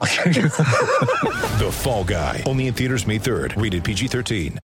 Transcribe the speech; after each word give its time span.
The 1.58 1.70
Fall 1.72 2.04
Guy. 2.04 2.42
Only 2.46 2.68
in 2.68 2.74
theaters 2.74 3.06
May 3.06 3.18
3rd. 3.18 3.60
Rated 3.60 3.84
PG-13. 3.84 4.58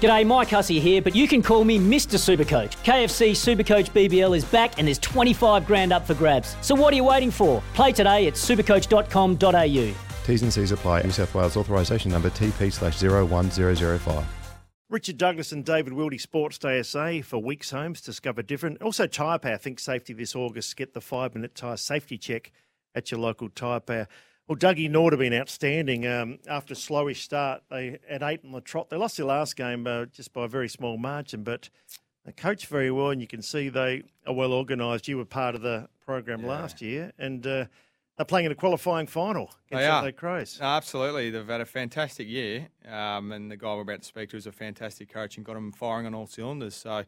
G'day, 0.00 0.26
Mike 0.26 0.48
Hussey 0.48 0.80
here, 0.80 1.02
but 1.02 1.14
you 1.14 1.28
can 1.28 1.42
call 1.42 1.62
me 1.62 1.78
Mr. 1.78 2.16
Supercoach. 2.18 2.72
KFC 2.84 3.32
Supercoach 3.32 3.90
BBL 3.90 4.34
is 4.34 4.46
back 4.46 4.78
and 4.78 4.86
there's 4.88 4.98
25 4.98 5.66
grand 5.66 5.92
up 5.92 6.06
for 6.06 6.14
grabs. 6.14 6.56
So 6.62 6.74
what 6.74 6.92
are 6.94 6.96
you 6.96 7.04
waiting 7.04 7.30
for? 7.30 7.62
Play 7.74 7.92
today 7.92 8.26
at 8.26 8.34
supercoach.com.au. 8.34 9.94
T's 10.24 10.42
and 10.42 10.52
C's 10.52 10.72
apply. 10.72 11.02
New 11.02 11.10
South 11.10 11.34
Wales 11.34 11.56
authorisation 11.56 12.10
number 12.10 12.30
TP 12.30 12.72
slash 12.72 13.02
01005. 13.02 14.24
Richard 14.88 15.18
Douglas 15.18 15.52
and 15.52 15.64
David 15.64 15.92
Wildy, 15.92 16.20
Sports 16.20 16.58
Day 16.58 16.82
SA 16.82 17.20
for 17.22 17.38
Weeks 17.38 17.70
Homes. 17.70 18.00
Discover 18.00 18.42
different. 18.42 18.82
Also, 18.82 19.06
Tyre 19.06 19.38
Power. 19.38 19.56
Think 19.56 19.78
safety 19.78 20.12
this 20.12 20.34
August. 20.34 20.76
Get 20.76 20.94
the 20.94 21.00
five 21.00 21.34
minute 21.34 21.54
tyre 21.54 21.76
safety 21.76 22.18
check 22.18 22.50
at 22.94 23.10
your 23.10 23.20
local 23.20 23.48
Tyre 23.50 23.80
Power. 23.80 24.08
Well, 24.50 24.56
Dougie 24.56 24.90
Norwood 24.90 25.12
have 25.12 25.20
been 25.20 25.32
outstanding. 25.32 26.08
Um, 26.08 26.40
after 26.48 26.74
a 26.74 26.76
slowish 26.76 27.18
start, 27.18 27.62
they 27.70 28.00
at 28.08 28.20
eight 28.24 28.40
on 28.44 28.50
the 28.50 28.60
trot. 28.60 28.90
They 28.90 28.96
lost 28.96 29.16
their 29.16 29.26
last 29.26 29.54
game 29.54 29.86
uh, 29.86 30.06
just 30.06 30.32
by 30.32 30.46
a 30.46 30.48
very 30.48 30.68
small 30.68 30.98
margin, 30.98 31.44
but 31.44 31.70
they 32.24 32.32
coach 32.32 32.66
very 32.66 32.90
well, 32.90 33.10
and 33.10 33.20
you 33.20 33.28
can 33.28 33.42
see 33.42 33.68
they 33.68 34.02
are 34.26 34.34
well 34.34 34.52
organised. 34.52 35.06
You 35.06 35.18
were 35.18 35.24
part 35.24 35.54
of 35.54 35.62
the 35.62 35.88
program 36.04 36.44
last 36.44 36.82
year, 36.82 37.12
and 37.16 37.46
uh, 37.46 37.66
they're 38.16 38.24
playing 38.26 38.46
in 38.46 38.50
a 38.50 38.56
qualifying 38.56 39.06
final 39.06 39.54
They 39.70 39.76
against 39.76 39.88
are. 39.88 39.96
Adelaide 39.98 40.16
Crows. 40.16 40.58
No, 40.60 40.66
absolutely. 40.66 41.30
They've 41.30 41.46
had 41.46 41.60
a 41.60 41.64
fantastic 41.64 42.26
year. 42.26 42.70
Um, 42.90 43.30
and 43.30 43.52
the 43.52 43.56
guy 43.56 43.72
we're 43.76 43.82
about 43.82 44.00
to 44.00 44.08
speak 44.08 44.30
to 44.30 44.36
is 44.36 44.48
a 44.48 44.52
fantastic 44.52 45.12
coach 45.12 45.36
and 45.36 45.46
got 45.46 45.54
them 45.54 45.70
firing 45.70 46.06
on 46.06 46.14
all 46.16 46.26
cylinders. 46.26 46.74
So 46.74 47.04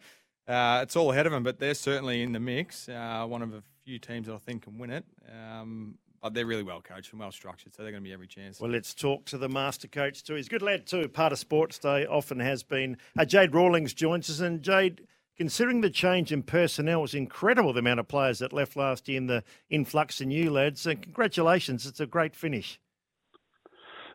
uh, 0.47 0.81
it's 0.85 0.95
all 0.95 1.11
ahead 1.11 1.27
of 1.27 1.33
them, 1.33 1.43
but 1.43 1.59
they're 1.59 1.75
certainly 1.75 2.23
in 2.23 2.31
the 2.31 2.41
mix. 2.41 2.89
Uh, 2.89 3.27
one 3.27 3.43
of 3.43 3.53
a 3.53 3.65
few 3.85 3.99
teams 3.99 4.29
that 4.29 4.35
I 4.35 4.39
think 4.39 4.63
can 4.63 4.79
win 4.79 4.91
it. 4.91 5.05
Um, 5.29 5.99
but 6.23 6.35
they're 6.35 6.47
really 6.47 6.63
well 6.63 6.81
coached 6.81 7.11
and 7.13 7.21
well 7.21 7.33
structured, 7.33 7.75
so 7.75 7.83
they're 7.83 7.91
going 7.91 8.03
to 8.03 8.09
be 8.09 8.13
every 8.13 8.29
chance. 8.29 8.61
Well, 8.61 8.71
let's 8.71 8.95
talk 8.95 9.25
to 9.27 9.39
the 9.39 9.49
master 9.49 9.89
coach 9.89 10.23
too. 10.23 10.37
He's 10.37 10.47
a 10.47 10.51
good 10.51 10.63
lad 10.63 10.87
too. 10.87 11.09
Part 11.09 11.33
of 11.33 11.39
Sports 11.39 11.79
Day 11.79 12.07
often 12.07 12.39
has 12.39 12.63
been. 12.63 12.97
Uh, 13.19 13.25
Jade 13.25 13.55
Rawlings 13.55 13.93
joins 13.93 14.31
us, 14.31 14.39
and 14.39 14.63
Jade, 14.63 15.03
considering 15.37 15.81
the 15.81 15.91
change 15.91 16.31
in 16.31 16.45
personnel, 16.45 17.01
it 17.01 17.03
was 17.03 17.15
incredible 17.15 17.73
the 17.73 17.81
amount 17.81 18.01
of 18.01 18.07
players 18.07 18.39
that 18.39 18.53
left 18.53 18.77
last 18.77 19.09
year 19.09 19.19
and 19.19 19.29
the 19.29 19.43
influx 19.69 20.21
in 20.21 20.29
new 20.29 20.51
lads. 20.51 20.87
And 20.87 21.03
congratulations, 21.03 21.87
it's 21.87 22.01
a 22.01 22.07
great 22.07 22.37
finish. 22.37 22.79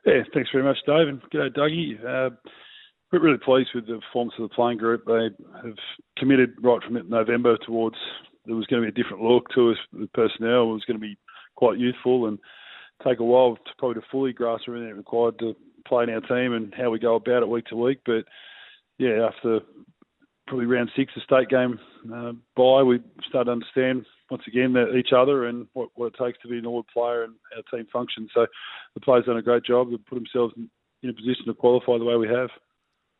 Yeah, 0.05 0.23
thanks 0.33 0.49
very 0.53 0.64
much, 0.64 0.77
Dave, 0.86 1.09
and 1.09 1.21
g'day, 1.23 1.53
Dougie. 1.53 1.99
Uh, 1.99 2.30
we're 3.11 3.19
really 3.19 3.38
pleased 3.38 3.69
with 3.75 3.88
the 3.88 3.99
performance 3.99 4.33
of 4.39 4.49
the 4.49 4.55
playing 4.55 4.77
group. 4.77 5.03
They 5.05 5.30
have 5.64 5.75
committed 6.17 6.52
right 6.61 6.81
from 6.83 7.09
November 7.09 7.58
towards 7.66 7.97
there 8.47 8.55
was 8.55 8.66
going 8.67 8.81
to 8.81 8.92
be 8.92 9.02
a 9.02 9.03
different 9.03 9.23
look 9.23 9.49
to 9.53 9.71
us. 9.71 9.77
The 9.92 10.08
personnel 10.14 10.69
It 10.69 10.73
was 10.73 10.86
going 10.86 10.99
to 10.99 11.05
be 11.05 11.17
quite 11.58 11.77
youthful 11.77 12.27
and 12.27 12.39
take 13.05 13.19
a 13.19 13.23
while 13.23 13.55
to 13.55 13.72
probably 13.77 14.02
to 14.02 14.08
fully 14.09 14.31
grasp 14.31 14.63
everything 14.67 14.95
required 14.95 15.38
to 15.39 15.55
play 15.86 16.03
in 16.03 16.09
our 16.09 16.22
team 16.22 16.53
and 16.53 16.73
how 16.73 16.89
we 16.89 16.99
go 16.99 17.16
about 17.16 17.44
it 17.44 17.49
week 17.49 17.66
to 17.66 17.75
week. 17.75 17.99
But 18.05 18.23
yeah, 18.97 19.27
after 19.27 19.59
probably 20.47 20.66
round 20.66 20.89
six, 20.95 21.11
the 21.14 21.22
state 21.22 21.49
game 21.49 21.80
uh, 22.14 22.31
by, 22.55 22.83
we 22.83 23.02
started 23.27 23.45
to 23.45 23.52
understand 23.52 24.05
once 24.31 24.44
again 24.47 24.73
that 24.73 24.95
each 24.95 25.14
other 25.16 25.45
and 25.45 25.67
what, 25.73 25.89
what 25.95 26.08
it 26.08 26.15
takes 26.23 26.39
to 26.42 26.48
be 26.48 26.58
an 26.58 26.65
all 26.65 26.86
player 26.93 27.23
and 27.23 27.33
our 27.55 27.64
team 27.71 27.87
function. 27.92 28.30
So 28.33 28.48
the 28.93 29.02
players 29.02 29.26
done 29.26 29.37
a 29.37 29.42
great 29.42 29.64
job 29.64 29.92
to 29.92 29.98
put 29.98 30.15
themselves 30.15 30.54
in, 30.58 30.70
in 31.04 31.10
a 31.10 31.14
position 31.14 31.45
to 31.48 31.54
qualify 31.54 31.98
the 31.98 32.05
way 32.05 32.15
we 32.15 32.27
have. 32.27 32.49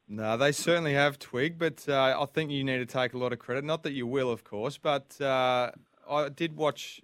No, 0.10 0.38
they 0.38 0.54
certainly 0.54 0.94
have 0.94 1.20
Twig, 1.20 1.60
but 1.60 1.88
uh, 1.90 2.16
I 2.18 2.26
think 2.26 2.50
you 2.50 2.64
need 2.64 2.78
to 2.78 2.86
take 2.86 3.14
a 3.14 3.18
lot 3.18 3.34
of 3.34 3.40
credit. 3.40 3.66
Not 3.66 3.84
that 3.84 3.92
you 3.92 4.08
will, 4.08 4.32
of 4.32 4.46
course, 4.46 4.78
but 4.78 5.20
uh, 5.20 5.72
I 6.10 6.30
did 6.30 6.56
watch 6.56 7.02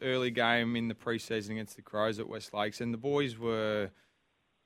early 0.00 0.30
game 0.30 0.76
in 0.76 0.88
the 0.88 0.94
preseason 0.94 1.52
against 1.52 1.76
the 1.76 1.82
Crows 1.82 2.18
at 2.18 2.28
West 2.28 2.54
Lakes, 2.54 2.80
and 2.80 2.92
the 2.92 2.98
boys 2.98 3.38
were 3.38 3.90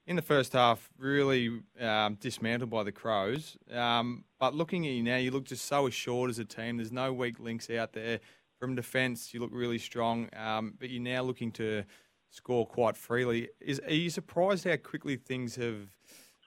in 0.06 0.16
the 0.16 0.22
first 0.22 0.52
half 0.52 0.88
really 0.98 1.60
um, 1.80 2.14
dismantled 2.20 2.70
by 2.70 2.82
the 2.82 2.92
Crows. 2.92 3.56
Um, 3.72 4.24
but 4.38 4.54
looking 4.54 4.86
at 4.86 4.92
you 4.92 5.02
now, 5.02 5.16
you 5.16 5.30
look 5.30 5.44
just 5.44 5.64
so 5.64 5.86
assured 5.86 6.30
as 6.30 6.38
a 6.38 6.44
team. 6.44 6.76
There's 6.76 6.92
no 6.92 7.12
weak 7.12 7.40
links 7.40 7.70
out 7.70 7.92
there. 7.92 8.20
From 8.58 8.74
defence, 8.74 9.34
you 9.34 9.40
look 9.40 9.50
really 9.52 9.78
strong, 9.78 10.30
um, 10.34 10.74
but 10.78 10.88
you're 10.88 11.02
now 11.02 11.22
looking 11.22 11.52
to 11.52 11.84
score 12.30 12.66
quite 12.66 12.96
freely. 12.96 13.48
Is 13.60 13.80
are 13.80 13.92
you 13.92 14.08
surprised 14.08 14.64
how 14.64 14.76
quickly 14.76 15.16
things 15.16 15.56
have? 15.56 15.90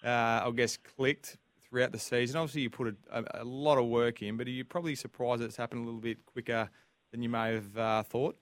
uh, 0.03 0.41
I 0.46 0.51
guess, 0.56 0.78
clicked 0.78 1.38
throughout 1.62 1.91
the 1.91 2.00
season. 2.00 2.38
Obviously, 2.38 2.62
you 2.62 2.69
put 2.69 2.88
a, 2.88 2.96
a, 3.19 3.44
a 3.44 3.44
lot 3.44 3.78
of 3.78 3.86
work 3.88 4.22
in, 4.22 4.38
but 4.38 4.47
are 4.47 4.51
you 4.51 4.63
probably 4.63 4.96
surprised 4.96 5.41
it's 5.41 5.57
happened 5.57 5.81
a 5.81 5.86
little 5.86 6.01
bit 6.01 6.25
quicker 6.25 6.69
than 7.12 7.22
you 7.22 7.30
may 7.30 7.53
have 7.53 7.78
uh, 7.78 8.03
thought? 8.03 8.38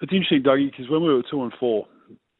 It's 0.00 0.12
interesting, 0.12 0.42
Dougie, 0.42 0.70
because 0.70 0.90
when 0.90 1.02
we 1.02 1.12
were 1.12 1.22
two 1.30 1.42
and 1.42 1.52
four, 1.58 1.86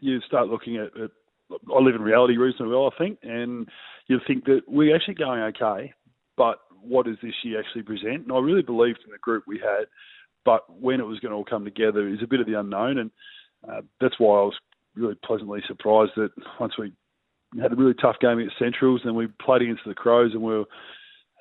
you 0.01 0.21
start 0.21 0.49
looking 0.49 0.77
at, 0.77 0.97
at 1.01 1.11
I 1.53 1.79
live 1.81 1.95
in 1.95 2.03
reality 2.03 2.37
reasonably 2.37 2.75
well, 2.75 2.91
I 2.93 2.99
think, 2.99 3.19
and 3.23 3.69
you 4.09 4.19
think 4.27 4.45
that 4.47 4.63
we're 4.67 4.95
actually 4.95 5.15
going 5.15 5.41
okay, 5.41 5.93
but 6.37 6.59
what 6.81 7.07
does 7.07 7.17
this 7.23 7.35
year 7.43 7.61
actually 7.61 7.83
present? 7.83 8.25
And 8.25 8.33
I 8.33 8.39
really 8.39 8.63
believed 8.63 9.01
in 9.05 9.13
the 9.13 9.19
group 9.19 9.45
we 9.47 9.59
had, 9.59 9.87
but 10.45 10.63
when 10.69 11.01
it 11.01 11.07
was 11.07 11.21
going 11.21 11.31
to 11.31 11.37
all 11.37 11.45
come 11.45 11.65
together 11.65 12.09
is 12.09 12.21
a 12.23 12.27
bit 12.27 12.41
of 12.41 12.47
the 12.47 12.59
unknown, 12.59 12.99
and 12.99 13.11
uh, 13.69 13.81
that's 14.01 14.19
why 14.19 14.41
I 14.41 14.45
was 14.45 14.55
really 14.95 15.17
pleasantly 15.25 15.61
surprised 15.67 16.13
that 16.17 16.31
once 16.61 16.75
we 16.79 16.93
had 17.61 17.73
a 17.73 17.77
really 17.77 17.95
tough 17.95 18.17
game 18.21 18.39
against 18.39 18.59
Centrals, 18.59 19.03
and 19.05 19.15
we 19.15 19.29
played 19.41 19.63
against 19.63 19.83
the 19.87 19.95
Crows, 19.95 20.33
and 20.33 20.43
we 20.43 20.53
were, 20.59 20.65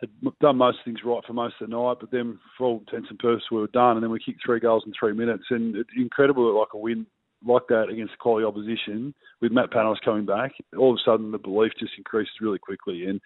had 0.03 0.39
done 0.39 0.57
most 0.57 0.79
things 0.83 0.99
right 1.03 1.23
for 1.25 1.33
most 1.33 1.55
of 1.61 1.69
the 1.69 1.75
night. 1.75 1.97
But 1.99 2.11
then, 2.11 2.39
for 2.57 2.67
all 2.67 2.79
intents 2.79 3.09
and 3.09 3.19
purposes, 3.19 3.47
we 3.51 3.59
were 3.59 3.67
done, 3.67 3.97
and 3.97 4.03
then 4.03 4.11
we 4.11 4.19
kicked 4.19 4.41
three 4.45 4.59
goals 4.59 4.83
in 4.85 4.93
three 4.97 5.13
minutes, 5.13 5.45
and 5.49 5.75
it's 5.75 5.89
incredible 5.95 6.45
that 6.51 6.59
like 6.59 6.73
a 6.73 6.77
win 6.77 7.05
like 7.45 7.63
that 7.67 7.89
against 7.89 8.17
quality 8.19 8.45
opposition 8.45 9.13
with 9.41 9.51
Matt 9.51 9.71
Panos 9.71 9.97
coming 10.03 10.25
back. 10.25 10.53
All 10.77 10.91
of 10.91 10.99
a 10.99 11.03
sudden, 11.03 11.31
the 11.31 11.37
belief 11.37 11.73
just 11.79 11.93
increases 11.97 12.33
really 12.41 12.59
quickly, 12.59 13.05
and 13.05 13.19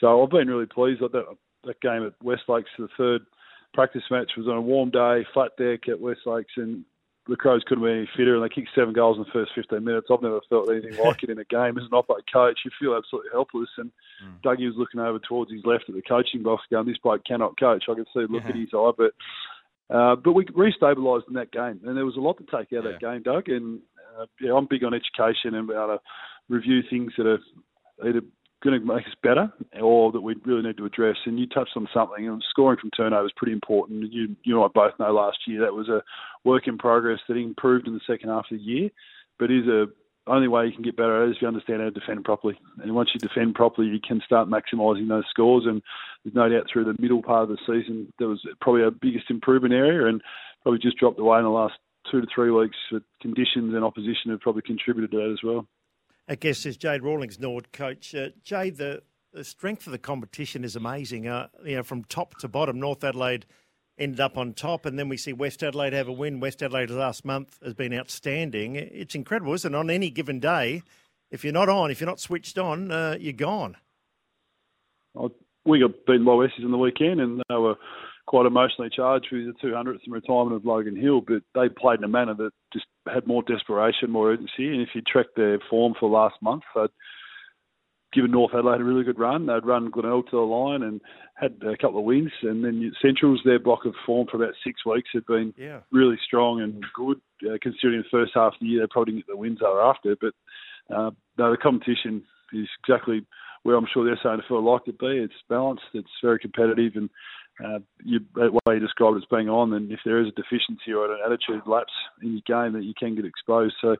so 0.00 0.22
I've 0.22 0.30
been 0.30 0.48
really 0.48 0.66
pleased. 0.66 1.00
Like 1.00 1.12
that 1.12 1.24
that 1.64 1.80
game 1.80 2.04
at 2.06 2.12
West 2.24 2.42
Lakes, 2.48 2.70
the 2.78 2.88
third 2.96 3.22
practice 3.74 4.02
match 4.10 4.32
was 4.36 4.48
on 4.48 4.56
a 4.56 4.62
warm 4.62 4.90
day, 4.90 5.24
flat 5.32 5.52
deck 5.58 5.88
at 5.88 6.00
West 6.00 6.20
Lakes, 6.26 6.52
and 6.56 6.84
the 7.28 7.36
Crows 7.36 7.62
couldn't 7.66 7.84
be 7.84 7.90
any 7.90 8.08
fitter, 8.16 8.34
and 8.34 8.42
they 8.42 8.48
kicked 8.48 8.70
seven 8.74 8.92
goals 8.92 9.16
in 9.16 9.22
the 9.22 9.30
first 9.32 9.52
15 9.54 9.84
minutes. 9.84 10.08
I've 10.10 10.22
never 10.22 10.40
felt 10.48 10.70
anything 10.70 10.98
like 11.04 11.22
it 11.22 11.30
in 11.30 11.38
a 11.38 11.44
game. 11.44 11.78
As 11.78 11.84
an 11.84 11.94
opposite 11.94 12.24
coach, 12.32 12.60
you 12.64 12.70
feel 12.80 12.96
absolutely 12.96 13.30
helpless. 13.32 13.68
And 13.78 13.92
Dougie 14.44 14.66
was 14.66 14.76
looking 14.76 15.00
over 15.00 15.20
towards 15.20 15.52
his 15.52 15.64
left 15.64 15.84
at 15.88 15.94
the 15.94 16.02
coaching 16.02 16.42
box, 16.42 16.64
going, 16.70 16.86
"This 16.86 16.98
bloke 16.98 17.24
cannot 17.24 17.58
coach." 17.58 17.84
I 17.88 17.94
could 17.94 18.08
see 18.12 18.26
look 18.28 18.44
at 18.44 18.56
his 18.56 18.74
eye, 18.74 18.90
but 18.96 19.12
uh, 19.94 20.16
but 20.16 20.32
we 20.32 20.44
restabilised 20.46 21.28
in 21.28 21.34
that 21.34 21.52
game, 21.52 21.80
and 21.84 21.96
there 21.96 22.06
was 22.06 22.16
a 22.16 22.20
lot 22.20 22.38
to 22.38 22.44
take 22.44 22.72
out 22.72 22.86
of 22.86 22.92
that 22.92 23.00
game, 23.00 23.22
Doug. 23.22 23.48
And 23.48 23.80
uh, 24.18 24.26
yeah, 24.40 24.54
I'm 24.54 24.66
big 24.68 24.84
on 24.84 24.94
education 24.94 25.54
and 25.54 25.70
able 25.70 25.86
to 25.86 26.00
review 26.48 26.82
things 26.88 27.12
that 27.16 27.26
are 27.26 27.38
either 28.04 28.22
going 28.62 28.80
to 28.80 28.86
make 28.86 29.06
us 29.06 29.14
better 29.22 29.52
or 29.80 30.12
that 30.12 30.20
we 30.20 30.36
really 30.44 30.62
need 30.62 30.76
to 30.76 30.86
address. 30.86 31.16
And 31.26 31.38
you 31.38 31.46
touched 31.46 31.76
on 31.76 31.88
something, 31.92 32.26
and 32.26 32.42
scoring 32.48 32.78
from 32.80 32.90
turnover 32.90 33.26
is 33.26 33.32
pretty 33.36 33.52
important. 33.52 34.12
You, 34.12 34.36
you 34.44 34.56
and 34.56 34.64
I 34.64 34.68
both 34.72 34.98
know 34.98 35.12
last 35.12 35.38
year 35.46 35.60
that 35.62 35.74
was 35.74 35.88
a 35.88 36.02
work 36.44 36.68
in 36.68 36.78
progress 36.78 37.20
that 37.28 37.36
improved 37.36 37.86
in 37.86 37.94
the 37.94 38.00
second 38.06 38.28
half 38.28 38.46
of 38.50 38.58
the 38.58 38.62
year, 38.62 38.90
but 39.38 39.50
is 39.50 39.66
a 39.66 39.86
only 40.26 40.48
way 40.48 40.66
you 40.66 40.72
can 40.72 40.82
get 40.82 40.96
better 40.96 41.20
at 41.20 41.26
it 41.26 41.30
is 41.30 41.36
if 41.36 41.42
you 41.42 41.48
understand 41.48 41.80
how 41.80 41.86
to 41.86 41.90
defend 41.90 42.24
properly. 42.24 42.58
And 42.80 42.94
once 42.94 43.10
you 43.12 43.18
defend 43.18 43.54
properly, 43.54 43.88
you 43.88 43.98
can 44.06 44.20
start 44.24 44.48
maximising 44.48 45.08
those 45.08 45.24
scores. 45.28 45.64
And 45.66 45.82
there's 46.24 46.34
no 46.34 46.48
doubt 46.48 46.66
through 46.72 46.84
the 46.84 46.94
middle 47.00 47.22
part 47.22 47.42
of 47.42 47.48
the 47.48 47.58
season, 47.66 48.12
there 48.18 48.28
was 48.28 48.40
probably 48.60 48.82
our 48.82 48.92
biggest 48.92 49.30
improvement 49.30 49.74
area 49.74 50.06
and 50.06 50.22
probably 50.62 50.78
just 50.78 50.96
dropped 50.96 51.18
away 51.18 51.38
in 51.38 51.44
the 51.44 51.50
last 51.50 51.74
two 52.10 52.20
to 52.20 52.26
three 52.32 52.50
weeks. 52.50 52.76
But 52.92 53.02
conditions 53.20 53.74
and 53.74 53.82
opposition 53.84 54.30
have 54.30 54.40
probably 54.40 54.62
contributed 54.62 55.10
to 55.10 55.16
that 55.16 55.32
as 55.32 55.42
well. 55.42 55.66
I 56.28 56.34
guess 56.34 56.64
as 56.66 56.76
Jade 56.76 57.02
Rawlings, 57.02 57.38
Norwood 57.38 57.72
coach, 57.72 58.14
uh, 58.14 58.28
Jade, 58.42 58.76
the, 58.76 59.02
the 59.32 59.44
strength 59.44 59.86
of 59.86 59.92
the 59.92 59.98
competition 59.98 60.64
is 60.64 60.76
amazing. 60.76 61.26
Uh, 61.26 61.48
you 61.64 61.76
know, 61.76 61.82
from 61.82 62.04
top 62.04 62.38
to 62.38 62.48
bottom, 62.48 62.78
North 62.78 63.02
Adelaide 63.02 63.46
ended 63.98 64.20
up 64.20 64.38
on 64.38 64.54
top, 64.54 64.86
and 64.86 64.98
then 64.98 65.08
we 65.08 65.16
see 65.16 65.32
West 65.32 65.62
Adelaide 65.62 65.92
have 65.92 66.08
a 66.08 66.12
win. 66.12 66.40
West 66.40 66.62
Adelaide 66.62 66.90
last 66.90 67.24
month 67.24 67.58
has 67.62 67.74
been 67.74 67.92
outstanding. 67.92 68.76
It's 68.76 69.14
incredible, 69.14 69.52
isn't 69.54 69.74
it? 69.74 69.76
On 69.76 69.90
any 69.90 70.10
given 70.10 70.40
day, 70.40 70.82
if 71.30 71.44
you're 71.44 71.52
not 71.52 71.68
on, 71.68 71.90
if 71.90 72.00
you're 72.00 72.08
not 72.08 72.20
switched 72.20 72.58
on, 72.58 72.90
uh, 72.90 73.16
you're 73.18 73.32
gone. 73.32 73.76
Well, 75.14 75.32
we 75.64 75.80
got 75.80 76.06
beaten 76.06 76.24
by 76.24 76.32
Westies 76.32 76.64
on 76.64 76.70
the 76.70 76.78
weekend, 76.78 77.20
and 77.20 77.42
they 77.48 77.54
were 77.56 77.76
quite 78.32 78.46
emotionally 78.46 78.88
charged 78.88 79.26
with 79.30 79.44
the 79.44 79.52
200th 79.68 79.98
and 80.06 80.14
retirement 80.14 80.56
of 80.56 80.64
Logan 80.64 80.96
Hill, 80.96 81.20
but 81.20 81.42
they 81.54 81.68
played 81.68 81.98
in 81.98 82.04
a 82.04 82.08
manner 82.08 82.32
that 82.32 82.52
just 82.72 82.86
had 83.06 83.26
more 83.26 83.42
desperation, 83.42 84.10
more 84.10 84.30
urgency. 84.32 84.68
And 84.72 84.80
if 84.80 84.88
you 84.94 85.02
track 85.02 85.26
their 85.36 85.58
form 85.68 85.92
for 86.00 86.08
last 86.08 86.36
month, 86.40 86.62
they'd 86.74 86.88
given 88.14 88.30
North 88.30 88.52
Adelaide 88.54 88.80
a 88.80 88.84
really 88.84 89.04
good 89.04 89.18
run. 89.18 89.44
They'd 89.44 89.66
run 89.66 89.90
Glenelg 89.90 90.30
to 90.30 90.36
the 90.36 90.38
line 90.38 90.82
and 90.82 91.02
had 91.34 91.56
a 91.60 91.76
couple 91.76 91.98
of 91.98 92.06
wins. 92.06 92.32
And 92.40 92.64
then 92.64 92.90
Central's 93.02 93.42
their 93.44 93.58
block 93.58 93.84
of 93.84 93.92
form 94.06 94.26
for 94.30 94.42
about 94.42 94.54
six 94.64 94.82
weeks 94.86 95.10
had 95.12 95.26
been 95.26 95.52
Yeah. 95.58 95.80
really 95.90 96.16
strong 96.24 96.62
and 96.62 96.82
good, 96.94 97.20
uh, 97.46 97.58
considering 97.60 98.00
the 98.00 98.08
first 98.08 98.32
half 98.34 98.54
of 98.54 98.60
the 98.60 98.66
year 98.66 98.80
they 98.80 98.86
probably 98.86 99.12
didn't 99.12 99.26
get 99.26 99.32
the 99.34 99.36
wins 99.36 99.58
they 99.60 99.66
were 99.66 99.84
after. 99.84 100.16
But 100.18 100.32
uh, 100.88 101.10
no, 101.36 101.50
the 101.50 101.58
competition 101.58 102.22
is 102.54 102.66
exactly 102.82 103.26
where 103.62 103.76
I'm 103.76 103.86
sure 103.92 104.06
they're 104.06 104.18
saying 104.22 104.40
to 104.40 104.48
feel 104.48 104.62
like 104.64 104.88
it 104.88 104.98
be. 104.98 105.18
It's 105.18 105.34
balanced, 105.50 105.84
it's 105.92 106.08
very 106.22 106.38
competitive, 106.38 106.96
and 106.96 107.10
uh, 107.64 107.78
you, 108.04 108.20
that 108.34 108.52
way 108.52 108.74
you 108.74 108.80
describe 108.80 109.14
it 109.14 109.18
as 109.18 109.24
being 109.30 109.48
on. 109.48 109.72
And 109.72 109.90
if 109.92 110.00
there 110.04 110.20
is 110.20 110.28
a 110.28 110.32
deficiency 110.32 110.92
or 110.92 111.12
an 111.12 111.20
attitude 111.24 111.62
lapse 111.66 111.92
in 112.22 112.32
your 112.32 112.42
game, 112.46 112.72
that 112.72 112.84
you 112.84 112.94
can 112.98 113.14
get 113.14 113.24
exposed. 113.24 113.74
So 113.80 113.96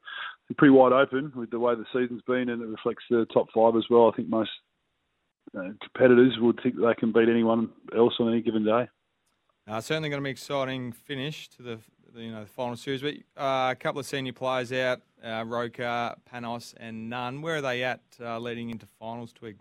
pretty 0.57 0.73
wide 0.73 0.93
open 0.93 1.33
with 1.35 1.51
the 1.51 1.59
way 1.59 1.75
the 1.75 1.87
season's 1.93 2.23
been, 2.27 2.49
and 2.49 2.63
it 2.63 2.67
reflects 2.67 3.05
the 3.09 3.27
top 3.33 3.49
five 3.55 3.77
as 3.77 3.85
well. 3.91 4.11
I 4.13 4.17
think 4.17 4.29
most 4.29 4.51
uh, 5.57 5.71
competitors 5.81 6.37
would 6.41 6.61
think 6.63 6.77
they 6.77 6.95
can 6.99 7.13
beat 7.13 7.29
anyone 7.29 7.71
else 7.97 8.15
on 8.21 8.29
any 8.29 8.43
given 8.43 8.65
day. 8.65 8.89
Uh, 9.69 9.81
certainly 9.81 10.09
going 10.09 10.21
to 10.21 10.25
be 10.25 10.31
an 10.31 10.33
exciting 10.33 10.93
finish 10.93 11.49
to 11.51 11.63
the, 11.63 11.79
the 12.13 12.23
you 12.23 12.33
know 12.33 12.41
the 12.41 12.51
final 12.51 12.77
series. 12.77 13.03
But 13.03 13.15
uh, 13.41 13.71
a 13.71 13.77
couple 13.77 14.01
of 14.01 14.07
senior 14.07 14.33
players 14.33 14.73
out: 14.73 15.03
uh, 15.25 15.45
Roker, 15.47 16.15
Panos, 16.33 16.75
and 16.79 17.09
Nunn. 17.09 17.43
Where 17.43 17.57
are 17.57 17.61
they 17.61 17.83
at 17.85 18.01
uh, 18.21 18.39
leading 18.39 18.71
into 18.71 18.87
finals? 18.99 19.33
Twig. 19.33 19.59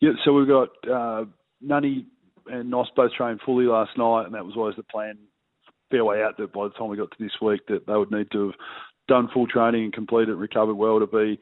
Yeah, 0.00 0.10
so 0.24 0.32
we've 0.32 0.46
got 0.46 0.68
uh, 0.88 1.24
Nunny 1.60 2.06
and 2.46 2.70
Nos 2.70 2.88
both 2.94 3.12
trained 3.12 3.40
fully 3.44 3.66
last 3.66 3.96
night, 3.96 4.26
and 4.26 4.34
that 4.34 4.44
was 4.44 4.54
always 4.56 4.76
the 4.76 4.82
plan. 4.84 5.18
Fair 5.90 6.04
way 6.04 6.22
out 6.22 6.36
that 6.38 6.52
by 6.52 6.64
the 6.64 6.74
time 6.74 6.88
we 6.88 6.96
got 6.96 7.10
to 7.10 7.22
this 7.22 7.40
week, 7.40 7.60
that 7.68 7.86
they 7.86 7.94
would 7.94 8.10
need 8.10 8.30
to 8.32 8.46
have 8.46 8.54
done 9.08 9.28
full 9.32 9.46
training 9.46 9.84
and 9.84 9.92
completed, 9.92 10.34
recovered 10.34 10.74
well 10.74 10.98
to 10.98 11.06
be 11.06 11.38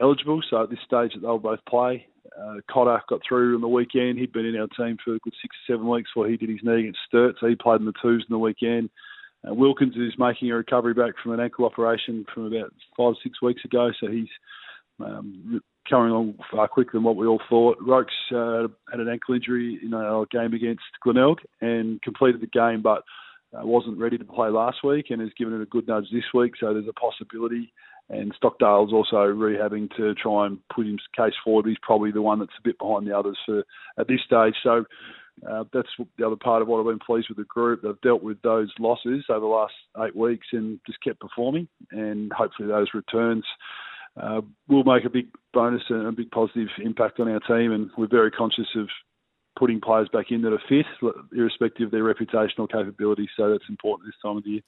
eligible. 0.00 0.40
So 0.48 0.62
at 0.62 0.70
this 0.70 0.78
stage, 0.84 1.12
that 1.14 1.20
they'll 1.22 1.38
both 1.38 1.64
play. 1.68 2.06
Uh, 2.40 2.56
Cotter 2.70 3.02
got 3.08 3.20
through 3.26 3.56
on 3.56 3.60
the 3.60 3.68
weekend. 3.68 4.18
He'd 4.18 4.32
been 4.32 4.46
in 4.46 4.56
our 4.56 4.68
team 4.68 4.96
for 5.04 5.14
a 5.14 5.18
good 5.18 5.34
six 5.42 5.54
or 5.68 5.74
seven 5.74 5.88
weeks 5.88 6.10
before 6.10 6.28
he 6.28 6.36
did 6.36 6.48
his 6.48 6.60
knee 6.62 6.80
against 6.80 7.00
Sturt, 7.06 7.36
so 7.40 7.46
he 7.46 7.56
played 7.56 7.80
in 7.80 7.86
the 7.86 7.92
twos 8.00 8.24
in 8.28 8.32
the 8.32 8.38
weekend. 8.38 8.90
Uh, 9.46 9.52
Wilkins 9.52 9.96
is 9.96 10.14
making 10.18 10.50
a 10.50 10.54
recovery 10.54 10.94
back 10.94 11.14
from 11.22 11.32
an 11.32 11.40
ankle 11.40 11.64
operation 11.64 12.24
from 12.32 12.46
about 12.46 12.72
five 12.96 13.06
or 13.06 13.16
six 13.22 13.42
weeks 13.42 13.64
ago, 13.64 13.90
so 14.00 14.06
he's 14.08 14.28
um, 15.00 15.60
coming 15.88 16.10
along 16.10 16.34
far 16.50 16.68
quicker 16.68 16.92
than 16.94 17.02
what 17.02 17.16
we 17.16 17.26
all 17.26 17.40
thought. 17.48 17.78
Rokes 17.80 18.14
uh, 18.34 18.68
had 18.90 19.00
an 19.00 19.08
ankle 19.08 19.34
injury 19.34 19.78
in 19.82 19.94
our 19.94 20.26
game 20.30 20.54
against 20.54 20.82
Glenelg 21.02 21.38
and 21.60 22.00
completed 22.02 22.40
the 22.40 22.46
game, 22.46 22.82
but 22.82 23.02
uh, 23.54 23.66
wasn't 23.66 23.98
ready 23.98 24.16
to 24.18 24.24
play 24.24 24.48
last 24.48 24.78
week 24.84 25.06
and 25.10 25.20
has 25.20 25.30
given 25.36 25.54
it 25.54 25.62
a 25.62 25.66
good 25.66 25.86
nudge 25.86 26.06
this 26.12 26.24
week. 26.32 26.52
So 26.58 26.72
there's 26.72 26.88
a 26.88 26.92
possibility. 26.92 27.72
And 28.08 28.32
Stockdale's 28.36 28.92
also 28.92 29.16
rehabbing 29.16 29.94
to 29.96 30.14
try 30.14 30.46
and 30.46 30.58
put 30.74 30.86
his 30.86 30.96
case 31.16 31.34
forward. 31.44 31.66
He's 31.66 31.76
probably 31.82 32.10
the 32.10 32.22
one 32.22 32.38
that's 32.38 32.50
a 32.58 32.62
bit 32.62 32.78
behind 32.78 33.06
the 33.06 33.16
others 33.16 33.38
for 33.46 33.64
at 33.98 34.08
this 34.08 34.20
stage. 34.26 34.54
So 34.62 34.84
uh, 35.48 35.64
that's 35.72 35.88
the 36.18 36.26
other 36.26 36.36
part 36.36 36.62
of 36.62 36.68
what 36.68 36.80
I've 36.80 36.86
been 36.86 36.98
pleased 36.98 37.28
with 37.28 37.38
the 37.38 37.44
group. 37.44 37.82
They've 37.82 38.00
dealt 38.02 38.22
with 38.22 38.40
those 38.42 38.70
losses 38.78 39.24
over 39.30 39.40
the 39.40 39.46
last 39.46 39.74
eight 40.04 40.16
weeks 40.16 40.48
and 40.52 40.78
just 40.86 41.02
kept 41.02 41.20
performing. 41.20 41.68
And 41.90 42.32
hopefully 42.32 42.68
those 42.68 42.88
returns 42.92 43.44
uh, 44.16 44.40
will 44.68 44.84
make 44.84 45.04
a 45.04 45.10
big 45.10 45.26
bonus 45.52 45.82
and 45.88 46.06
a 46.06 46.12
big 46.12 46.30
positive 46.30 46.68
impact 46.82 47.20
on 47.20 47.28
our 47.28 47.40
team. 47.40 47.72
And 47.72 47.90
we're 47.96 48.08
very 48.08 48.30
conscious 48.30 48.68
of 48.76 48.88
putting 49.58 49.80
players 49.80 50.08
back 50.12 50.26
in 50.30 50.42
that 50.42 50.52
are 50.52 50.62
fit, 50.68 50.86
irrespective 51.36 51.86
of 51.86 51.90
their 51.92 52.04
reputational 52.04 52.70
capability. 52.70 53.28
So 53.36 53.50
that's 53.50 53.64
important 53.68 54.08
this 54.08 54.14
time 54.22 54.38
of 54.38 54.44
the 54.44 54.50
year. 54.50 54.60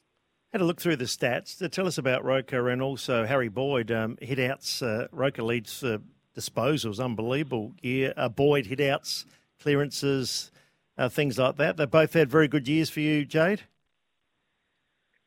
Had 0.52 0.61
a 0.61 0.64
look 0.64 0.81
through 0.81 0.96
the 0.96 1.05
stats 1.05 1.58
to 1.58 1.69
tell 1.69 1.87
us 1.87 1.99
about 1.99 2.25
Roker 2.25 2.69
and 2.69 2.81
also 2.81 3.26
Harry 3.26 3.49
Boyd. 3.49 3.91
Um, 3.91 4.17
hit 4.20 4.38
outs, 4.38 4.82
uh, 4.82 5.08
Roker 5.11 5.43
leads 5.43 5.82
uh, 5.82 5.99
disposals, 6.37 7.02
unbelievable 7.02 7.73
year. 7.82 8.14
Uh, 8.17 8.29
Boyd 8.29 8.67
hit 8.67 8.81
outs, 8.81 9.26
clearances, 9.61 10.52
uh, 10.96 11.08
things 11.08 11.38
like 11.38 11.56
that. 11.56 11.76
They 11.76 11.87
both 11.87 12.12
had 12.12 12.31
very 12.31 12.46
good 12.46 12.69
years 12.69 12.88
for 12.88 13.00
you, 13.00 13.25
Jade. 13.25 13.62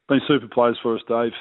Been 0.08 0.22
super 0.28 0.48
players 0.48 0.78
for 0.82 0.96
us, 0.96 1.02
Dave. 1.10 1.34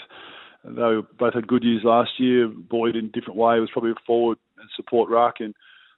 They 0.69 1.01
both 1.19 1.35
had 1.35 1.47
good 1.47 1.63
years 1.63 1.83
last 1.85 2.11
year. 2.19 2.49
Boyd 2.49 2.97
in 2.97 3.07
a 3.07 3.09
different 3.09 3.39
way 3.39 3.61
was 3.61 3.71
probably 3.73 3.93
a 3.93 3.95
forward 4.07 4.39
and 4.59 4.69
support 4.75 5.11
ruck. 5.11 5.37
And 5.41 5.55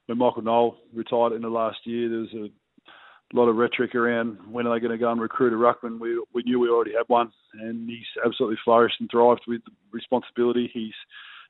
when 0.06 0.19
Michael 0.19 0.43
Knoll 0.43 0.76
retired 0.94 1.32
in 1.32 1.43
the 1.43 1.49
last 1.49 1.79
year, 1.85 2.09
there 2.09 2.19
was 2.19 2.35
a 2.35 3.37
lot 3.37 3.49
of 3.49 3.56
rhetoric 3.56 3.94
around 3.94 4.38
when 4.50 4.67
are 4.67 4.75
they 4.75 4.81
going 4.81 4.93
to 4.93 4.99
go 4.99 5.11
and 5.11 5.20
recruit 5.20 5.53
a 5.53 5.56
ruckman. 5.56 5.99
We 5.99 6.23
we 6.32 6.43
knew 6.43 6.61
we 6.61 6.69
already 6.69 6.93
had 6.93 7.09
one, 7.09 7.32
and 7.55 7.88
he's 7.88 8.06
absolutely 8.25 8.59
flourished 8.65 9.00
and 9.00 9.11
thrived 9.11 9.43
with 9.47 9.62
responsibility. 9.93 10.70
He's 10.73 10.94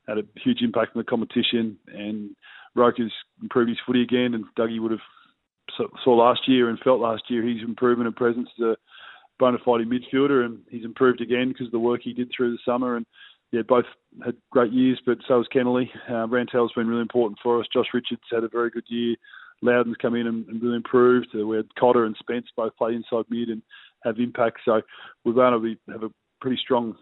had 0.06 0.18
a 0.18 0.22
huge 0.42 0.62
impact 0.62 0.96
on 0.96 1.00
the 1.00 1.04
competition, 1.04 1.76
and 1.88 2.30
Roker's 2.74 3.12
improved 3.42 3.68
his 3.68 3.78
footy 3.86 4.02
again. 4.02 4.34
And 4.34 4.44
Dougie 4.56 4.80
would 4.80 4.92
have 4.92 5.88
saw 6.04 6.14
last 6.14 6.48
year 6.48 6.68
and 6.68 6.78
felt 6.80 7.00
last 7.00 7.24
year 7.28 7.42
his 7.42 7.62
improvement 7.62 8.06
and 8.06 8.16
presence 8.16 8.48
bona 9.38 9.58
fide 9.64 9.86
midfielder, 9.86 10.44
and 10.44 10.58
he's 10.68 10.84
improved 10.84 11.20
again 11.20 11.48
because 11.48 11.66
of 11.66 11.72
the 11.72 11.78
work 11.78 12.00
he 12.02 12.12
did 12.12 12.30
through 12.34 12.52
the 12.52 12.58
summer. 12.64 12.96
And 12.96 13.06
yeah, 13.52 13.62
both 13.66 13.86
had 14.24 14.36
great 14.50 14.72
years, 14.72 15.00
but 15.06 15.18
so 15.26 15.38
has 15.38 15.46
Kennelly. 15.54 15.88
Uh, 16.08 16.26
Rantel's 16.26 16.72
been 16.74 16.88
really 16.88 17.02
important 17.02 17.38
for 17.42 17.60
us. 17.60 17.66
Josh 17.72 17.86
Richards 17.94 18.20
had 18.30 18.44
a 18.44 18.48
very 18.48 18.70
good 18.70 18.84
year. 18.88 19.16
Loudon's 19.62 19.96
come 20.00 20.14
in 20.14 20.26
and, 20.26 20.46
and 20.48 20.62
really 20.62 20.76
improved. 20.76 21.28
Uh, 21.34 21.46
we 21.46 21.56
had 21.56 21.74
Cotter 21.76 22.04
and 22.04 22.16
Spence 22.18 22.46
both 22.56 22.76
play 22.76 22.94
inside 22.94 23.24
mid 23.28 23.48
and 23.48 23.62
have 24.04 24.18
impact. 24.18 24.60
So 24.64 24.82
we're 25.24 25.32
going 25.32 25.52
to 25.52 25.58
be, 25.58 25.78
have 25.92 26.04
a 26.04 26.10
pretty 26.40 26.58
strong 26.62 26.94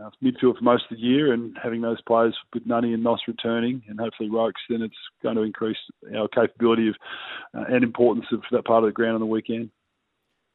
uh, 0.00 0.10
midfield 0.22 0.58
for 0.58 0.62
most 0.62 0.84
of 0.90 0.96
the 0.96 1.02
year, 1.02 1.32
and 1.32 1.56
having 1.62 1.80
those 1.80 2.00
players 2.02 2.36
with 2.52 2.66
Nunny 2.66 2.94
and 2.94 3.02
Nos 3.02 3.20
returning, 3.26 3.82
and 3.88 3.98
hopefully 3.98 4.30
Rokes, 4.30 4.60
then 4.68 4.82
it's 4.82 4.94
going 5.22 5.36
to 5.36 5.42
increase 5.42 5.78
our 6.16 6.28
capability 6.28 6.88
of 6.88 6.94
uh, 7.56 7.64
and 7.68 7.82
importance 7.82 8.26
of 8.32 8.42
that 8.50 8.64
part 8.64 8.84
of 8.84 8.88
the 8.88 8.92
ground 8.92 9.14
on 9.14 9.20
the 9.20 9.26
weekend. 9.26 9.70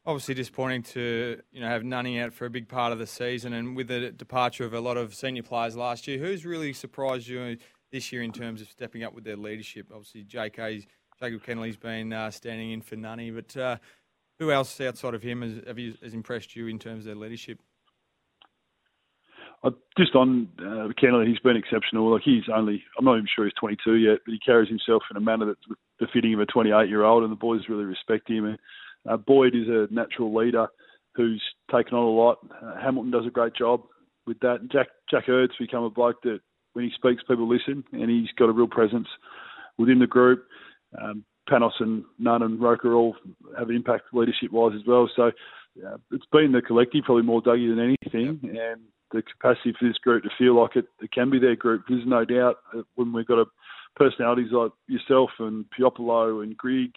Obviously 0.08 0.34
disappointing 0.34 0.84
to 0.84 1.42
you 1.52 1.60
know 1.60 1.68
have 1.68 1.84
Nunny 1.84 2.20
out 2.20 2.34
for 2.34 2.46
a 2.46 2.50
big 2.50 2.68
part 2.68 2.94
of 2.94 2.98
the 2.98 3.06
season, 3.06 3.54
and 3.54 3.76
with 3.76 3.90
the 3.90 4.10
departure 4.12 4.64
of 4.64 4.74
a 4.74 4.80
lot 4.80 4.98
of 4.98 5.14
senior 5.14 5.44
players 5.44 5.76
last 5.76 6.08
year, 6.08 6.18
who's 6.18 6.46
really 6.46 6.74
surprised 6.74 7.28
you 7.28 7.58
this 7.92 8.12
year 8.12 8.24
in 8.24 8.32
terms 8.32 8.62
of 8.62 8.70
stepping 8.70 9.04
up 9.04 9.14
with 9.14 9.26
their 9.26 9.36
leadership? 9.36 9.88
Obviously, 9.94 10.24
JK 10.24 10.88
Jacob 11.20 11.44
Kennelly's 11.44 11.78
been 11.78 12.14
uh, 12.14 12.32
standing 12.32 12.72
in 12.72 12.82
for 12.82 12.96
Nunny, 12.96 13.32
but 13.32 13.58
uh, 13.58 13.78
who 14.40 14.52
else 14.52 14.80
outside 14.82 15.14
of 15.14 15.24
him 15.24 15.42
has, 15.42 15.78
you, 15.78 15.96
has, 16.04 16.14
impressed 16.14 16.56
you 16.56 16.68
in 16.68 16.78
terms 16.78 17.00
of 17.00 17.06
their 17.06 17.16
leadership? 17.16 17.60
Uh, 19.64 19.72
just 19.98 20.14
on 20.16 20.48
uh, 20.60 20.94
Kennelly, 21.02 21.28
he's 21.28 21.40
been 21.40 21.58
exceptional. 21.58 22.12
Like 22.12 22.22
he's 22.24 22.44
only, 22.54 22.84
I'm 22.98 23.06
not 23.06 23.16
even 23.16 23.28
sure 23.36 23.46
he's 23.46 23.54
22 23.60 23.96
yet, 23.96 24.20
but 24.26 24.32
he 24.32 24.40
carries 24.40 24.70
himself 24.70 25.04
in 25.10 25.18
a 25.18 25.20
manner 25.20 25.48
that's 25.48 25.80
befitting 26.00 26.36
of 26.36 26.40
a 26.40 26.46
28 26.46 26.88
year 26.88 27.04
old, 27.04 27.24
and 27.24 27.32
the 27.32 27.36
boys 27.36 27.62
really 27.68 27.86
respect 27.86 28.30
him. 28.30 28.46
And 28.46 28.60
uh, 29.08 29.18
Boyd 29.18 29.56
is 29.56 29.68
a 29.68 29.88
natural 29.92 30.34
leader 30.34 30.68
who's 31.16 31.42
taken 31.72 31.98
on 31.98 32.04
a 32.04 32.10
lot. 32.10 32.38
Uh, 32.64 32.76
Hamilton 32.82 33.12
does 33.12 33.26
a 33.26 33.32
great 33.32 33.56
job 33.56 33.82
with 34.26 34.40
that. 34.40 34.70
Jack 34.72 34.88
Jack 35.10 35.30
Erd's 35.30 35.54
become 35.60 35.84
a 35.84 35.90
bloke 35.90 36.22
that 36.24 36.40
when 36.74 36.86
he 36.86 36.92
speaks, 36.96 37.24
people 37.28 37.48
listen, 37.48 37.84
and 37.94 38.10
he's 38.10 38.30
got 38.38 38.50
a 38.50 38.52
real 38.52 38.68
presence 38.68 39.08
within 39.78 40.00
the 40.00 40.08
group. 40.08 40.46
Um, 41.02 41.24
Panos 41.50 41.72
and 41.80 42.04
Nunn 42.20 42.44
and 42.44 42.62
Roker 42.62 42.94
all 42.94 43.16
have 43.58 43.70
an 43.70 43.76
impact 43.76 44.14
leadership 44.14 44.52
wise 44.52 44.74
as 44.76 44.86
well. 44.86 45.10
So 45.16 45.32
uh, 45.86 45.98
it's 46.12 46.26
been 46.32 46.52
the 46.52 46.62
collective 46.62 47.06
probably 47.06 47.24
more 47.24 47.42
Dougie 47.42 47.70
than 47.70 47.96
anything, 48.04 48.40
and 48.44 48.82
the 49.12 49.22
capacity 49.22 49.74
for 49.80 49.88
this 49.88 49.98
group 49.98 50.24
to 50.24 50.30
feel 50.38 50.60
like 50.60 50.76
it, 50.76 50.86
it 51.02 51.12
can 51.12 51.30
be 51.30 51.40
their 51.40 51.56
group. 51.56 51.84
There's 51.88 52.06
no 52.06 52.26
doubt 52.26 52.58
when 52.96 53.14
we've 53.14 53.26
got 53.26 53.40
a 53.40 53.46
personalities 53.96 54.52
like 54.52 54.72
yourself 54.88 55.30
and 55.40 55.66
Piopolo 55.78 56.44
and 56.44 56.56
Grigg 56.58 56.92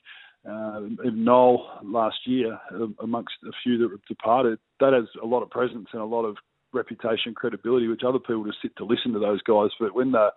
uh, 0.49 0.81
and 1.05 1.25
Noel 1.25 1.81
last 1.83 2.17
year, 2.27 2.59
amongst 3.01 3.35
a 3.45 3.53
few 3.63 3.79
that 3.79 3.99
departed, 4.09 4.59
that 4.81 4.93
has 4.93 5.05
a 5.23 5.27
lot 5.27 5.43
of 5.43 5.51
presence 5.51 5.89
and 5.93 6.01
a 6.01 6.07
lot 6.07 6.25
of 6.25 6.37
reputation, 6.73 7.35
credibility, 7.35 7.89
which 7.89 8.03
other 8.07 8.19
people 8.19 8.45
just 8.45 8.59
sit 8.63 8.75
to 8.77 8.85
listen 8.85 9.13
to 9.13 9.19
those 9.19 9.43
guys. 9.43 9.71
But 9.79 9.95
when 9.95 10.13
they're 10.13 10.33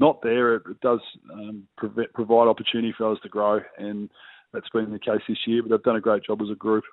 not 0.00 0.22
there, 0.22 0.56
it, 0.56 0.80
does 0.80 1.00
um, 1.32 1.68
provide, 1.76 2.12
provide 2.14 2.48
opportunity 2.48 2.92
for 2.96 3.12
us 3.12 3.18
to 3.22 3.28
grow, 3.28 3.60
and 3.78 4.10
that's 4.52 4.68
been 4.70 4.90
the 4.90 4.98
case 4.98 5.20
this 5.28 5.38
year. 5.46 5.62
But 5.62 5.70
they've 5.70 5.82
done 5.82 5.96
a 5.96 6.00
great 6.00 6.24
job 6.24 6.42
as 6.42 6.50
a 6.50 6.56
group. 6.56 6.84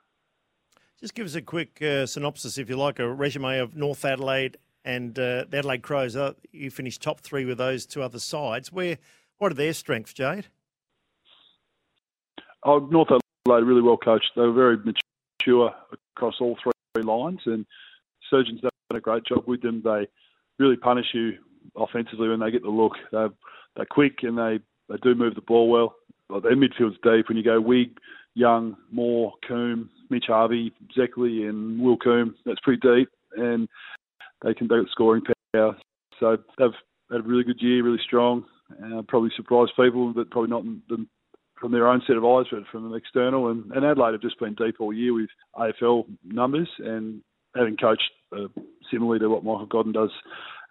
Just 1.00 1.16
give 1.16 1.26
us 1.26 1.34
a 1.34 1.42
quick 1.42 1.82
uh, 1.82 2.06
synopsis, 2.06 2.60
if 2.60 2.70
you 2.70 2.76
like, 2.78 3.00
a 3.00 3.12
resume 3.12 3.58
of 3.58 3.76
North 3.76 4.06
Adelaide 4.06 4.58
and 4.86 5.18
uh, 5.18 5.46
the 5.50 5.58
Adelaide 5.58 5.82
Crows. 5.82 6.16
Uh, 6.16 6.34
you 6.52 6.70
finished 6.70 7.02
top 7.02 7.22
three 7.22 7.44
with 7.44 7.58
those 7.58 7.88
two 7.88 8.04
other 8.04 8.20
sides. 8.20 8.72
Where, 8.72 9.00
what 9.40 9.52
are 9.52 9.56
their 9.56 9.74
strengths, 9.74 10.14
Jade? 10.14 10.48
Oh, 12.64 12.80
North 12.80 13.10
Adelaide 13.10 13.66
really 13.66 13.82
well 13.82 13.98
coached. 13.98 14.32
They 14.36 14.42
were 14.42 14.54
very 14.54 14.78
mature 14.78 15.74
across 16.16 16.36
all 16.40 16.58
three 16.62 17.04
lines, 17.04 17.40
and 17.46 17.66
Surjan's 18.30 18.62
done 18.62 18.72
a 18.94 19.00
great 19.00 19.26
job 19.26 19.44
with 19.48 19.62
them. 19.62 19.82
They 19.84 20.08
really 20.60 20.78
punish 20.78 21.08
you 21.14 21.38
offensively 21.76 22.30
when 22.30 22.40
they 22.40 22.52
get 22.52 22.64
the 22.64 22.70
look. 22.70 22.94
They're, 23.12 23.30
they're 23.76 23.86
quick 23.86 24.20
and 24.24 24.38
they, 24.38 24.60
they 24.90 24.98
do 25.02 25.16
move 25.16 25.36
the 25.36 25.42
ball 25.42 25.70
well. 25.70 25.96
well. 26.30 26.42
Their 26.42 26.56
midfield's 26.56 26.98
deep. 27.04 27.28
When 27.28 27.38
you 27.38 27.44
go 27.44 27.60
Wigg, 27.60 27.98
Young, 28.36 28.78
Moore, 28.92 29.34
Coombe, 29.48 29.90
Mitch 30.10 30.26
Harvey, 30.28 30.74
Zeckley, 30.98 31.50
and 31.50 31.82
Will 31.82 31.98
Coombe, 31.98 32.36
that's 32.46 32.60
pretty 32.62 32.80
deep, 32.82 33.10
and 33.36 33.68
they 34.44 34.54
can 34.54 34.68
got 34.68 34.88
scoring 34.92 35.24
power. 35.54 35.76
So 36.20 36.38
they've 36.58 36.72
had 37.12 37.22
a 37.22 37.24
really 37.24 37.44
good 37.44 37.62
year, 37.62 37.84
really 37.84 38.02
strong. 38.04 38.46
Uh, 38.72 39.02
probably 39.08 39.32
surprised 39.36 39.72
people, 39.76 40.14
but 40.14 40.30
probably 40.30 40.50
not 40.50 40.64
them 40.88 41.10
from 41.62 41.72
their 41.72 41.88
own 41.88 42.02
set 42.06 42.18
of 42.18 42.26
eyes, 42.26 42.48
but 42.52 42.64
from 42.72 42.92
an 42.92 42.98
external. 42.98 43.50
And, 43.50 43.72
and 43.72 43.86
Adelaide 43.86 44.14
have 44.14 44.22
just 44.22 44.40
been 44.40 44.56
deep 44.56 44.76
all 44.80 44.92
year 44.92 45.14
with 45.14 45.30
AFL 45.56 46.06
numbers, 46.26 46.68
and 46.80 47.22
having 47.56 47.78
coached 47.78 48.12
uh, 48.36 48.48
similarly 48.92 49.20
to 49.20 49.30
what 49.30 49.46
Michael 49.46 49.68
Godden 49.68 49.94
does 49.94 50.12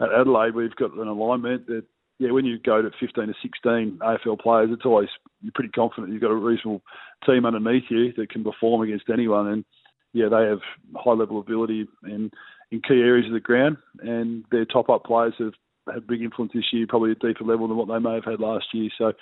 at 0.00 0.12
Adelaide, 0.12 0.54
we've 0.54 0.74
got 0.76 0.94
an 0.94 1.08
alignment 1.08 1.66
that 1.66 1.84
yeah, 2.18 2.32
when 2.32 2.44
you 2.44 2.58
go 2.58 2.82
to 2.82 2.90
15 3.00 3.28
to 3.28 3.34
16 3.40 3.98
AFL 4.02 4.40
players, 4.40 4.68
it's 4.70 4.84
always 4.84 5.08
you're 5.40 5.52
pretty 5.54 5.70
confident 5.70 6.12
you've 6.12 6.20
got 6.20 6.30
a 6.30 6.34
reasonable 6.34 6.82
team 7.24 7.46
underneath 7.46 7.84
you 7.88 8.12
that 8.18 8.28
can 8.28 8.44
perform 8.44 8.82
against 8.82 9.08
anyone. 9.10 9.48
And 9.48 9.64
yeah, 10.12 10.28
they 10.28 10.44
have 10.44 10.60
high 10.96 11.12
level 11.12 11.40
ability 11.40 11.86
in 12.04 12.30
in 12.70 12.82
key 12.82 13.00
areas 13.00 13.26
of 13.26 13.32
the 13.32 13.40
ground, 13.40 13.78
and 14.00 14.44
their 14.50 14.64
top 14.64 14.90
up 14.90 15.04
players 15.04 15.34
have 15.38 15.54
had 15.92 16.06
big 16.06 16.22
influence 16.22 16.52
this 16.54 16.72
year, 16.72 16.86
probably 16.88 17.12
a 17.12 17.14
deeper 17.14 17.44
level 17.44 17.68
than 17.68 17.76
what 17.76 17.88
they 17.88 17.98
may 17.98 18.14
have 18.14 18.24
had 18.24 18.40
last 18.40 18.66
year. 18.72 18.90
So 18.98 19.12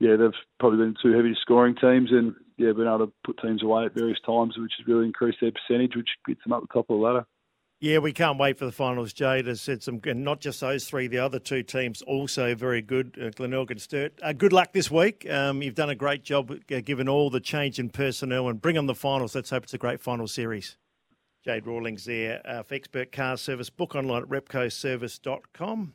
yeah, 0.00 0.16
they've 0.16 0.30
probably 0.60 0.78
been 0.78 0.94
two 1.02 1.12
heavy 1.12 1.36
scoring 1.40 1.74
teams, 1.74 2.10
and 2.12 2.34
yeah, 2.56 2.72
been 2.72 2.86
able 2.86 3.06
to 3.06 3.12
put 3.24 3.38
teams 3.40 3.62
away 3.62 3.84
at 3.84 3.94
various 3.94 4.18
times, 4.24 4.56
which 4.56 4.72
has 4.78 4.86
really 4.86 5.06
increased 5.06 5.38
their 5.40 5.52
percentage, 5.52 5.96
which 5.96 6.08
gets 6.26 6.42
them 6.44 6.52
up 6.52 6.62
the 6.62 6.68
top 6.68 6.90
of 6.90 6.98
the 6.98 7.04
ladder. 7.04 7.26
Yeah, 7.80 7.98
we 7.98 8.12
can't 8.12 8.40
wait 8.40 8.58
for 8.58 8.64
the 8.64 8.72
finals. 8.72 9.12
Jade 9.12 9.46
has 9.46 9.60
said 9.60 9.84
some, 9.84 10.00
and 10.04 10.24
not 10.24 10.40
just 10.40 10.60
those 10.60 10.84
three, 10.84 11.06
the 11.06 11.18
other 11.18 11.38
two 11.38 11.62
teams 11.62 12.02
also 12.02 12.56
very 12.56 12.82
good. 12.82 13.16
Uh, 13.20 13.30
Glenelg 13.30 13.70
and 13.70 13.80
Sturt. 13.80 14.18
Uh, 14.20 14.32
good 14.32 14.52
luck 14.52 14.72
this 14.72 14.90
week. 14.90 15.28
Um, 15.30 15.62
you've 15.62 15.76
done 15.76 15.90
a 15.90 15.94
great 15.94 16.24
job 16.24 16.50
uh, 16.50 16.80
given 16.80 17.08
all 17.08 17.30
the 17.30 17.38
change 17.38 17.78
in 17.78 17.88
personnel 17.90 18.48
and 18.48 18.60
bring 18.60 18.76
on 18.76 18.86
the 18.86 18.96
finals. 18.96 19.36
Let's 19.36 19.50
hope 19.50 19.62
it's 19.62 19.74
a 19.74 19.78
great 19.78 20.00
final 20.00 20.26
series. 20.26 20.76
Jade 21.44 21.68
Rawlings 21.68 22.04
there 22.04 22.42
uh, 22.44 22.64
for 22.64 22.74
Expert 22.74 23.12
Car 23.12 23.36
Service. 23.36 23.70
Book 23.70 23.94
online 23.94 24.22
at 24.22 24.28
repcoservice.com. 24.28 25.94